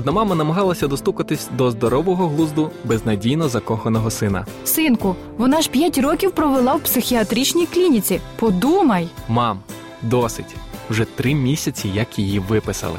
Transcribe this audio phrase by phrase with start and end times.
[0.00, 4.46] Одна мама намагалася достукатись до здорового глузду безнадійно закоханого сина.
[4.64, 8.20] Синку, вона ж п'ять років провела в психіатричній клініці.
[8.36, 9.08] Подумай.
[9.28, 9.58] Мам,
[10.02, 10.56] досить.
[10.90, 12.98] Вже три місяці, як її виписали.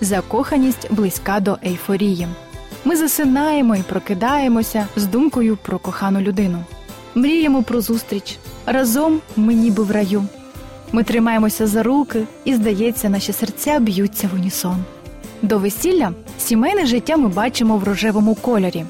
[0.00, 2.28] Закоханість близька до ейфорії.
[2.84, 6.64] Ми засинаємо і прокидаємося з думкою про кохану людину.
[7.14, 8.38] Мріємо про зустріч.
[8.66, 10.24] Разом ми ніби в раю.
[10.92, 14.84] Ми тримаємося за руки, і, здається, наші серця б'ються в унісон.
[15.42, 18.84] До весілля сімейне життя ми бачимо в рожевому кольорі.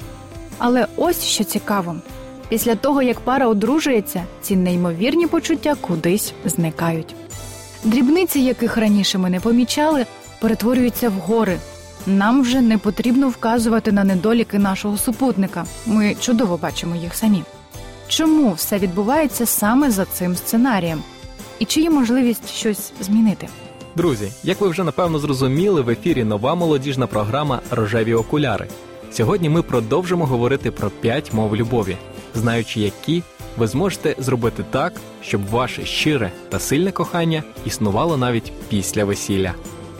[0.57, 1.95] Але ось що цікаво:
[2.49, 7.15] після того, як пара одружується, ці неймовірні почуття кудись зникають.
[7.83, 10.05] Дрібниці, яких раніше ми не помічали,
[10.41, 11.57] перетворюються в гори.
[12.07, 15.65] Нам вже не потрібно вказувати на недоліки нашого супутника.
[15.85, 17.43] Ми чудово бачимо їх самі.
[18.07, 21.03] Чому все відбувається саме за цим сценарієм?
[21.59, 23.47] І чи є можливість щось змінити?
[23.95, 28.67] Друзі, як ви вже напевно зрозуміли, в ефірі нова молодіжна програма Рожеві окуляри.
[29.11, 31.97] Сьогодні ми продовжимо говорити про п'ять мов любові,
[32.35, 33.23] знаючи, які
[33.57, 39.53] ви зможете зробити так, щоб ваше щире та сильне кохання існувало навіть після весілля.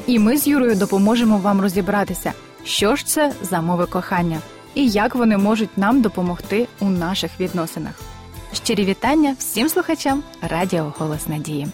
[0.08, 2.34] І ми з Юрою допоможемо вам розібратися,
[2.64, 4.40] що ж це за мови кохання
[4.76, 7.94] і як вони можуть нам допомогти у наших відносинах.
[8.54, 11.68] Щирі вітання всім слухачам Радіо Голос Надії.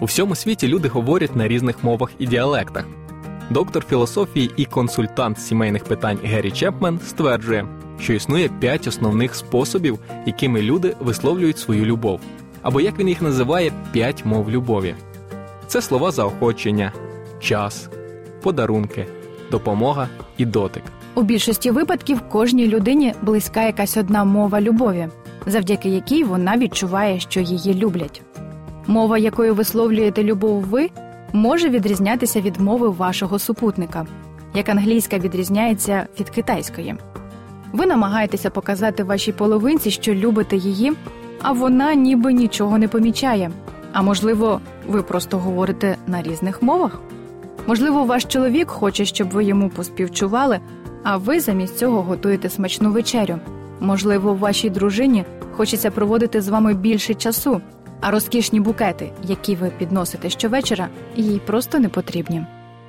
[0.00, 2.84] У всьому світі люди говорять на різних мовах і діалектах.
[3.50, 7.66] Доктор філософії і консультант сімейних питань Геррі Чепмен стверджує,
[8.00, 12.20] що існує п'ять основних способів, якими люди висловлюють свою любов,
[12.62, 14.94] або як він їх називає п'ять мов любові.
[15.66, 16.92] Це слова заохочення,
[17.40, 17.88] час,
[18.42, 19.06] подарунки,
[19.50, 20.82] допомога і дотик.
[21.14, 25.08] У більшості випадків кожній людині близька якась одна мова любові,
[25.46, 28.22] завдяки якій вона відчуває, що її люблять.
[28.86, 30.90] Мова, якою висловлюєте любов ви,
[31.32, 34.06] може відрізнятися від мови вашого супутника,
[34.54, 36.94] як англійська відрізняється від китайської.
[37.72, 40.92] Ви намагаєтеся показати вашій половинці, що любите її,
[41.42, 43.50] а вона ніби нічого не помічає.
[43.92, 47.00] А можливо, ви просто говорите на різних мовах?
[47.66, 50.60] Можливо, ваш чоловік хоче, щоб ви йому поспівчували,
[51.02, 53.38] а ви замість цього готуєте смачну вечерю.
[53.80, 55.24] Можливо, вашій дружині
[55.56, 57.60] хочеться проводити з вами більше часу,
[58.00, 62.42] а розкішні букети, які ви підносите щовечора, їй просто не потрібні.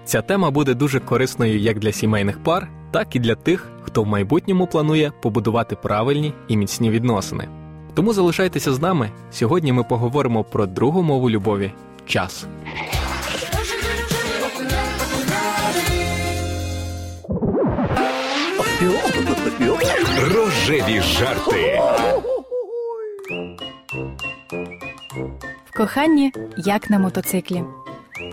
[0.05, 4.07] Ця тема буде дуже корисною як для сімейних пар, так і для тих, хто в
[4.07, 7.47] майбутньому планує побудувати правильні і міцні відносини.
[7.93, 9.11] Тому залишайтеся з нами.
[9.31, 11.71] Сьогодні ми поговоримо про другу мову любові
[12.05, 12.47] час.
[20.35, 21.79] Рожеві жарти.
[25.65, 27.63] В коханні як на мотоциклі.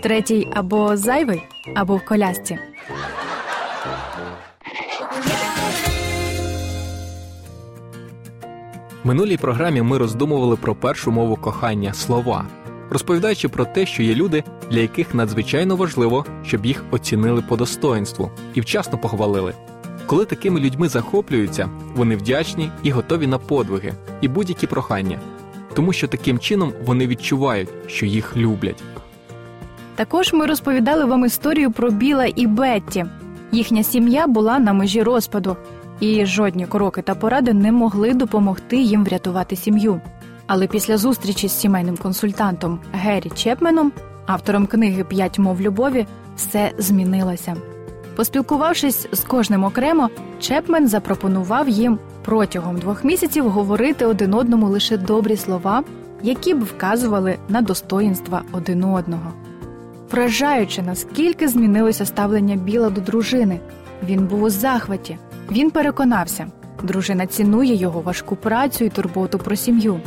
[0.03, 1.43] Третій або зайвий,
[1.75, 2.59] або в колясці.
[9.05, 12.47] В минулій програмі ми роздумували про першу мову кохання слова,
[12.91, 18.31] розповідаючи про те, що є люди, для яких надзвичайно важливо, щоб їх оцінили по достоинству
[18.55, 19.55] і вчасно похвалили.
[20.06, 25.21] Коли такими людьми захоплюються, вони вдячні і готові на подвиги і будь-які прохання,
[25.75, 28.83] тому що таким чином вони відчувають, що їх люблять.
[29.95, 33.05] Також ми розповідали вам історію про Біла і Бетті.
[33.53, 35.57] Їхня сім'я була на межі розпаду,
[36.01, 40.01] і жодні кроки та поради не могли допомогти їм врятувати сім'ю.
[40.47, 43.93] Але після зустрічі з сімейним консультантом Геррі Чепменом,
[44.27, 46.06] автором книги П'ять мов любові,
[46.37, 47.56] все змінилося.
[48.17, 50.11] Поспілкувавшись з кожним окремо,
[50.41, 55.83] Чепмен запропонував їм протягом двох місяців говорити один одному лише добрі слова,
[56.23, 59.33] які б вказували на достоїнства один одного.
[60.11, 63.61] Вражаючи, наскільки змінилося ставлення Біла до дружини.
[64.03, 65.19] Він був у захваті.
[65.50, 66.47] Він переконався,
[66.83, 70.00] дружина цінує його важку працю і турботу про сім'ю.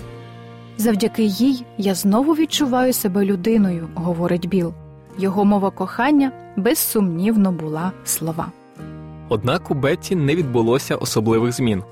[0.77, 4.73] Завдяки їй я знову відчуваю себе людиною, говорить Біл.
[5.17, 8.47] Його мова кохання безсумнівно була слова.
[9.29, 11.83] Однак у Бетті не відбулося особливих змін.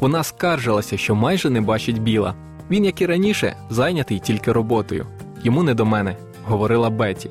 [0.00, 2.34] Вона скаржилася, що майже не бачить біла.
[2.70, 5.06] Він, як і раніше, зайнятий тільки роботою.
[5.42, 6.16] Йому не до мене,
[6.46, 7.30] говорила Бетті.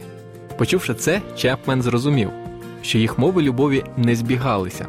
[0.57, 2.29] Почувши це, Чепмен зрозумів,
[2.81, 4.85] що їх мови любові не збігалися.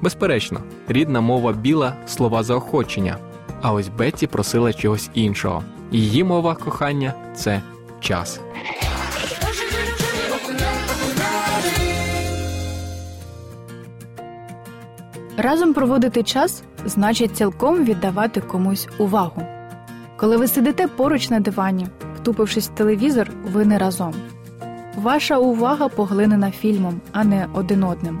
[0.00, 3.16] Безперечно, рідна мова біла слова заохочення,
[3.62, 5.62] а ось Бетті просила чогось іншого.
[5.92, 7.62] Її мова кохання це
[8.00, 8.40] час.
[15.40, 19.42] Разом проводити час значить цілком віддавати комусь увагу.
[20.16, 21.86] Коли ви сидите поруч на дивані,
[22.16, 24.14] втупившись в телевізор, ви не разом.
[24.96, 28.20] Ваша увага поглинена фільмом, а не один одним.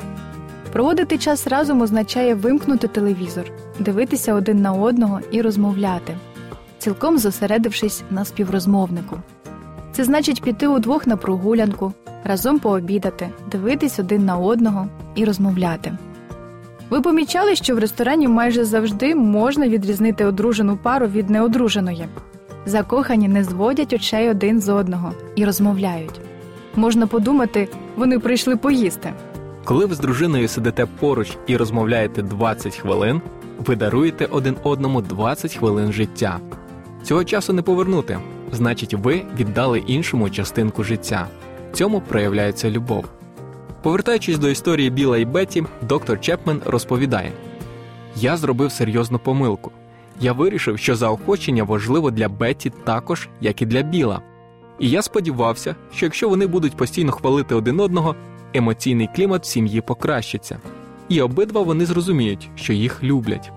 [0.72, 3.44] Проводити час разом означає вимкнути телевізор,
[3.78, 6.16] дивитися один на одного і розмовляти,
[6.78, 9.18] цілком зосередившись на співрозмовнику.
[9.92, 11.92] Це значить піти удвох на прогулянку,
[12.24, 15.98] разом пообідати, дивитись один на одного і розмовляти.
[16.90, 22.06] Ви помічали, що в ресторані майже завжди можна відрізнити одружену пару від неодруженої.
[22.66, 26.20] Закохані не зводять очей один з одного і розмовляють.
[26.76, 29.12] Можна подумати, вони прийшли поїсти.
[29.64, 33.20] Коли ви з дружиною сидите поруч і розмовляєте 20 хвилин,
[33.58, 36.40] ви даруєте один одному 20 хвилин життя.
[37.02, 38.18] Цього часу не повернути,
[38.52, 41.26] значить, ви віддали іншому частинку життя.
[41.72, 43.04] В цьому проявляється любов.
[43.88, 47.32] Повертаючись до історії Біла і Бетті, доктор Чепмен розповідає:
[48.16, 49.70] Я зробив серйозну помилку.
[50.20, 54.20] Я вирішив, що заохочення важливо для Бетті також, як і для Біла.
[54.78, 58.14] І я сподівався, що якщо вони будуть постійно хвалити один одного,
[58.54, 60.58] емоційний клімат в сім'ї покращиться,
[61.08, 63.52] і обидва вони зрозуміють, що їх люблять.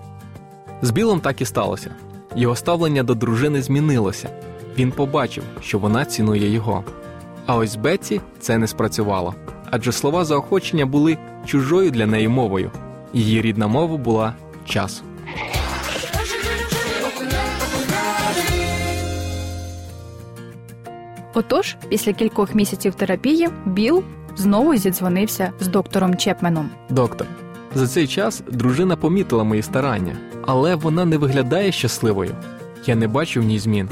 [0.82, 1.94] З Білом так і сталося.
[2.36, 4.30] Його ставлення до дружини змінилося.
[4.78, 6.84] Він побачив, що вона цінує його.
[7.46, 9.34] А ось Бетті це не спрацювало,
[9.72, 12.70] адже слова заохочення були чужою для неї мовою.
[13.12, 14.34] Її рідна мова була
[14.64, 15.02] час.
[21.34, 24.02] Отож, після кількох місяців терапії Біл
[24.36, 26.70] знову зідзвонився з доктором Чепменом.
[26.90, 27.26] Доктор,
[27.74, 30.16] за цей час дружина помітила мої старання,
[30.46, 32.34] але вона не виглядає щасливою.
[32.86, 33.88] Я не бачу в ній змін.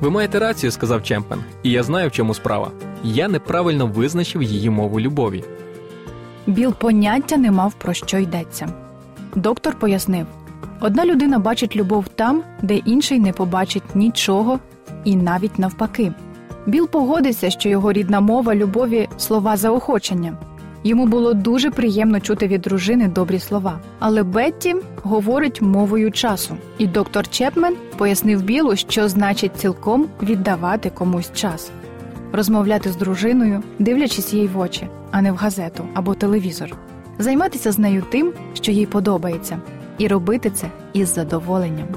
[0.00, 2.70] Ви маєте рацію, сказав Чемпен, і я знаю, в чому справа.
[3.04, 5.44] Я неправильно визначив її мову любові.
[6.46, 8.68] Біл поняття не мав про що йдеться.
[9.34, 10.26] Доктор пояснив:
[10.80, 14.58] одна людина бачить любов там, де інший не побачить нічого,
[15.04, 16.12] і навіть навпаки.
[16.66, 20.36] Біл погодився, що його рідна мова любові слова заохочення.
[20.84, 23.80] Йому було дуже приємно чути від дружини добрі слова.
[23.98, 31.32] Але Бетті говорить мовою часу, і доктор Чепмен пояснив Білу, що значить цілком віддавати комусь
[31.34, 31.70] час,
[32.34, 36.76] розмовляти з дружиною, дивлячись їй в очі, а не в газету або телевізор,
[37.18, 39.58] займатися з нею тим, що їй подобається,
[39.98, 41.88] і робити це із задоволенням.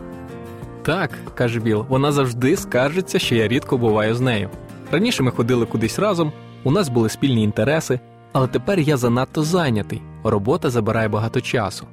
[0.83, 4.49] Так, каже Біл, вона завжди скаржиться, що я рідко буваю з нею.
[4.91, 6.31] Раніше ми ходили кудись разом,
[6.63, 7.99] у нас були спільні інтереси,
[8.33, 11.87] але тепер я занадто зайнятий, робота забирає багато часу.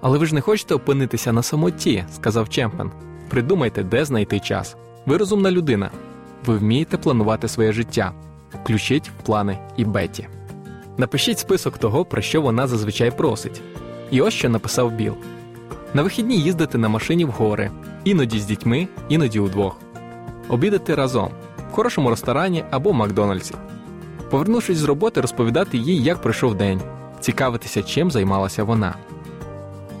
[0.00, 2.90] Але ви ж не хочете опинитися на самоті, сказав Чемпен.
[3.28, 4.76] Придумайте, де знайти час.
[5.06, 5.90] Ви розумна людина.
[6.46, 8.12] Ви вмієте планувати своє життя.
[8.62, 10.28] Включіть в плани і Беті.
[10.98, 13.62] Напишіть список того, про що вона зазвичай просить.
[14.10, 15.14] І ось що написав Біл.
[15.94, 17.70] На вихідні їздити на машині в гори,
[18.04, 19.76] іноді з дітьми, іноді удвох.
[20.48, 21.30] Обідати разом
[21.70, 23.54] в хорошому ресторані або Макдональдсі.
[24.30, 26.80] Повернувшись з роботи, розповідати їй, як пройшов день,
[27.20, 28.94] цікавитися, чим займалася вона.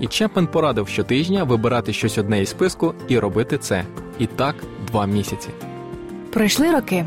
[0.00, 3.84] І Чемпен порадив щотижня вибирати щось одне із списку і робити це.
[4.18, 4.54] І так
[4.86, 5.48] два місяці.
[6.32, 7.04] Пройшли роки,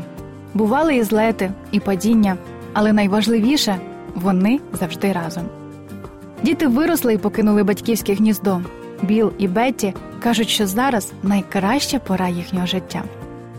[0.54, 2.36] бували і злети, і падіння,
[2.72, 3.76] але найважливіше
[4.14, 5.44] вони завжди разом.
[6.42, 8.60] Діти виросли і покинули батьківське гніздо.
[9.02, 13.02] Біл і Бетті кажуть, що зараз найкраща пора їхнього життя.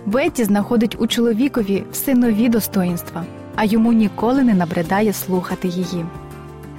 [0.05, 3.23] Бетті знаходить у чоловікові все нові достоїнства,
[3.55, 6.05] а йому ніколи не набридає слухати її.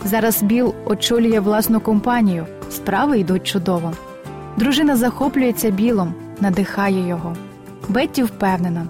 [0.05, 3.93] Зараз Біл очолює власну компанію, справи йдуть чудово.
[4.57, 7.37] Дружина захоплюється білом, надихає його.
[7.89, 8.87] Бетті впевнена,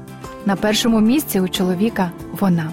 [0.47, 2.73] на першому місці у чоловіка вона.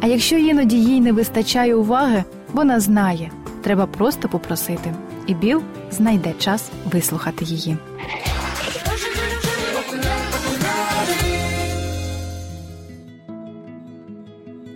[0.00, 3.30] А якщо іноді їй не вистачає уваги, вона знає,
[3.62, 4.94] треба просто попросити,
[5.26, 7.76] і Біл знайде час вислухати її.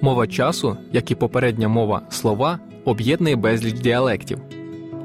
[0.00, 4.38] Мова часу, як і попередня мова слова, об'єднує безліч діалектів.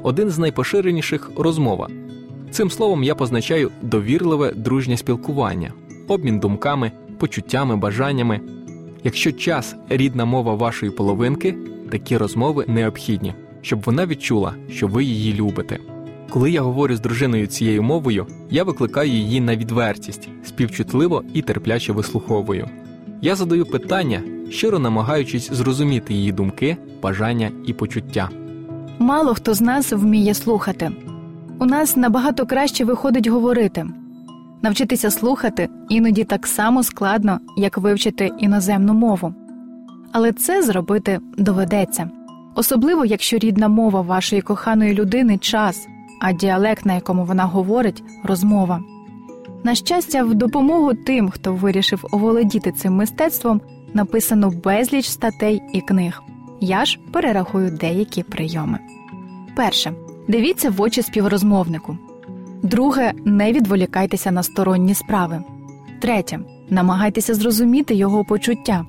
[0.02, 1.88] Один з найпоширеніших розмова.
[2.50, 5.72] Цим словом я позначаю довірливе дружнє спілкування,
[6.08, 8.40] обмін думками, почуттями, бажаннями.
[9.04, 11.54] Якщо час рідна мова вашої половинки,
[11.90, 15.78] такі розмови необхідні, щоб вона відчула, що ви її любите.
[16.30, 21.92] Коли я говорю з дружиною цією мовою, я викликаю її на відвертість, співчутливо і терпляче
[21.92, 22.68] вислуховую.
[23.22, 28.30] Я задаю питання, щиро намагаючись зрозуміти її думки, бажання і почуття.
[28.98, 30.90] Мало хто з нас вміє слухати.
[31.60, 33.86] У нас набагато краще виходить говорити.
[34.62, 39.34] Навчитися слухати іноді так само складно, як вивчити іноземну мову.
[40.12, 42.10] Але це зробити доведеться,
[42.54, 45.86] особливо якщо рідна мова вашої коханої людини час,
[46.20, 48.80] а діалект, на якому вона говорить, розмова.
[49.64, 53.60] На щастя, в допомогу тим, хто вирішив оволодіти цим мистецтвом,
[53.94, 56.22] написано безліч статей і книг.
[56.60, 58.78] Я ж перерахую деякі прийоми.
[59.56, 59.92] Перше.
[60.28, 61.98] Дивіться в очі співрозмовнику.
[62.62, 63.12] Друге.
[63.24, 65.42] Не відволікайтеся на сторонні справи.
[66.00, 66.40] Третє.
[66.70, 68.84] Намагайтеся зрозуміти його почуття.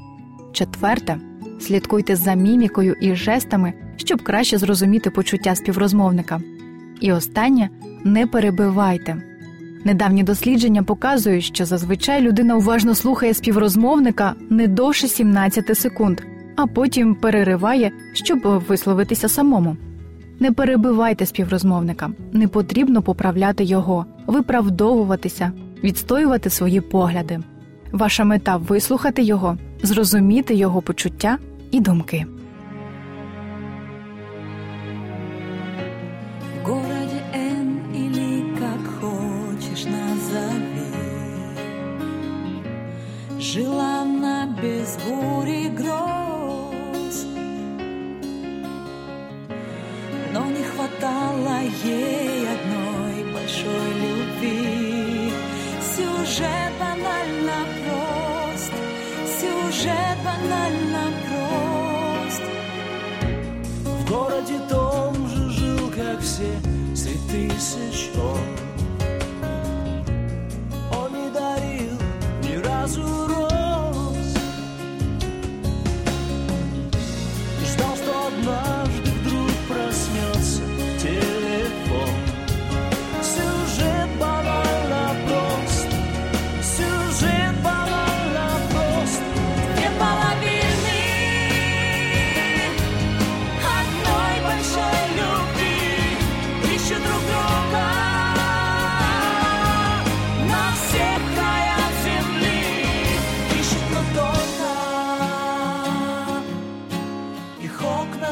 [0.51, 1.17] Четверте.
[1.59, 6.41] Слідкуйте за мімікою і жестами, щоб краще зрозуміти почуття співрозмовника.
[7.01, 7.69] І останнє
[8.03, 9.23] не перебивайте.
[9.83, 16.21] Недавні дослідження показують, що зазвичай людина уважно слухає співрозмовника не довше 17 секунд,
[16.55, 19.77] а потім перериває, щоб висловитися самому.
[20.39, 25.51] Не перебивайте співрозмовника, не потрібно поправляти його, виправдовуватися,
[25.83, 27.39] відстоювати свої погляди.
[27.91, 31.37] Ваша мета вислухати його, зрозуміти його почуття
[31.71, 32.25] і думки.
[67.59, 68.37] Среди что.
[70.91, 71.97] Он не дарил
[72.43, 73.28] ни разу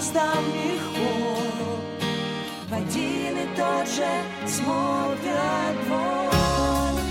[0.08, 1.80] с давних пор
[2.70, 4.08] в один и тот же
[4.46, 7.02] смотрят двор.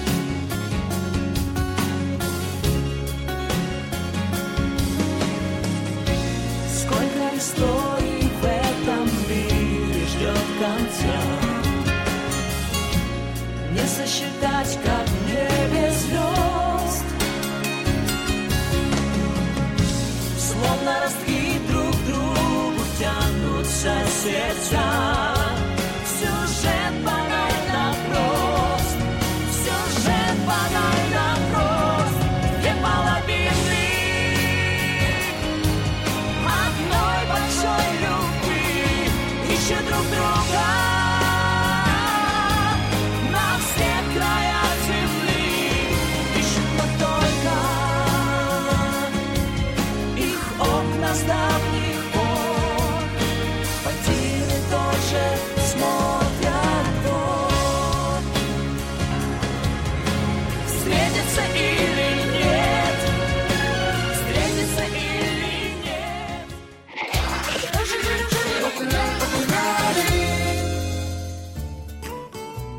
[6.79, 11.19] Сколько историй в этом мире ждет конца
[13.73, 15.06] Не сосчитать, как
[24.29, 25.16] It's time.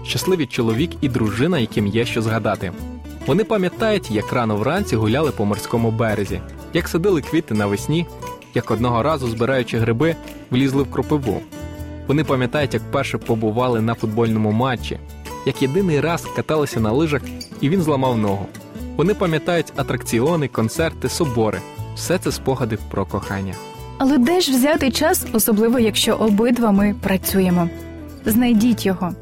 [0.07, 2.71] Щасливі чоловік і дружина, яким є що згадати.
[3.25, 6.41] Вони пам'ятають, як рано вранці гуляли по морському березі,
[6.73, 8.05] як садили квіти навесні,
[8.53, 10.15] як одного разу, збираючи гриби,
[10.51, 11.41] влізли в кропиву.
[12.07, 14.99] Вони пам'ятають, як перше побували на футбольному матчі,
[15.45, 17.21] як єдиний раз каталися на лижах
[17.61, 18.45] і він зламав ногу.
[18.97, 21.59] Вони пам'ятають атракціони, концерти, собори.
[21.95, 23.53] Все це спогади про кохання.
[23.97, 27.69] Але де ж взяти час, особливо якщо обидва ми працюємо?
[28.25, 29.13] Знайдіть його.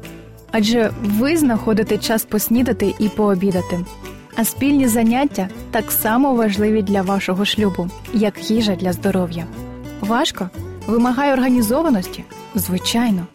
[0.58, 3.84] Адже ви знаходите час поснідати і пообідати.
[4.36, 9.44] А спільні заняття так само важливі для вашого шлюбу, як їжа для здоров'я.
[10.00, 10.50] Важко?
[10.86, 12.24] Вимагає організованості?
[12.54, 13.26] Звичайно.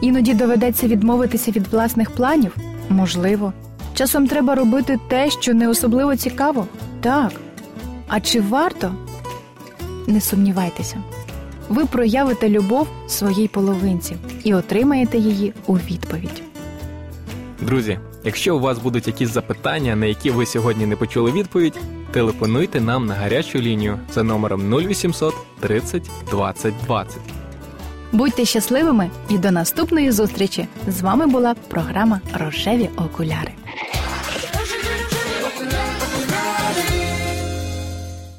[0.00, 2.56] Іноді доведеться відмовитися від власних планів?
[2.88, 3.52] Можливо.
[3.94, 6.66] Часом треба робити те, що не особливо цікаво?
[7.00, 7.32] Так.
[8.08, 8.94] А чи варто?
[10.06, 10.96] Не сумнівайтеся.
[11.68, 16.49] Ви проявите любов своїй половинці і отримаєте її у відповідь.
[17.60, 21.80] Друзі, якщо у вас будуть якісь запитання, на які ви сьогодні не почули відповідь,
[22.12, 27.18] телефонуйте нам на гарячу лінію за номером 0800 30 20 20.
[28.12, 30.68] Будьте щасливими і до наступної зустрічі!
[30.88, 33.52] З вами була програма Рожеві окуляри.